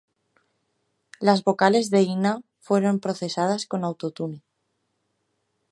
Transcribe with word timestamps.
Las 1.19 1.43
vocales 1.43 1.91
de 1.91 2.01
Inna 2.01 2.41
fueron 2.59 2.99
procesadas 2.99 3.67
con 3.67 3.83
Auto-Tune. 3.83 4.41